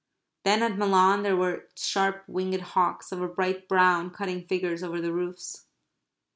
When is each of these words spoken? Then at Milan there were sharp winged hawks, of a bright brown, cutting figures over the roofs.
Then 0.45 0.63
at 0.63 0.79
Milan 0.79 1.21
there 1.21 1.37
were 1.37 1.67
sharp 1.75 2.23
winged 2.27 2.59
hawks, 2.59 3.11
of 3.11 3.21
a 3.21 3.27
bright 3.27 3.67
brown, 3.67 4.09
cutting 4.09 4.47
figures 4.47 4.81
over 4.81 4.99
the 4.99 5.13
roofs. 5.13 5.67